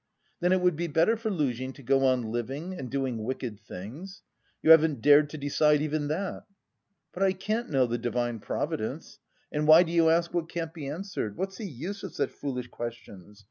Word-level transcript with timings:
"Then 0.39 0.51
it 0.51 0.61
would 0.61 0.75
be 0.75 0.87
better 0.87 1.15
for 1.15 1.29
Luzhin 1.29 1.73
to 1.73 1.83
go 1.83 2.03
on 2.07 2.31
living 2.31 2.73
and 2.73 2.89
doing 2.89 3.23
wicked 3.23 3.59
things? 3.59 4.23
You 4.63 4.71
haven't 4.71 5.03
dared 5.03 5.29
to 5.29 5.37
decide 5.37 5.83
even 5.83 6.07
that!" 6.07 6.45
"But 7.13 7.21
I 7.21 7.33
can't 7.33 7.69
know 7.69 7.85
the 7.85 7.99
Divine 7.99 8.39
Providence.... 8.39 9.19
And 9.51 9.67
why 9.67 9.83
do 9.83 9.91
you 9.91 10.09
ask 10.09 10.33
what 10.33 10.49
can't 10.49 10.73
be 10.73 10.87
answered? 10.89 11.37
What's 11.37 11.57
the 11.57 11.67
use 11.67 12.01
of 12.01 12.15
such 12.15 12.31
foolish 12.31 12.69
questions? 12.69 13.39